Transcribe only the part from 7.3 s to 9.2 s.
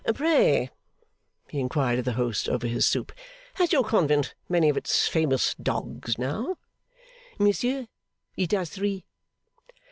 'Monsieur, it has three.